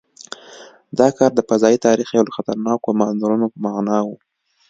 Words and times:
دا 0.99 1.07
کار 1.17 1.31
د 1.35 1.39
فضايي 1.49 1.77
تاریخ 1.87 2.07
یو 2.15 2.25
له 2.27 2.31
خطرناکو 2.37 2.89
مانورونو 2.99 3.45
په 3.53 3.57
معنا 3.65 3.97
و. 4.03 4.09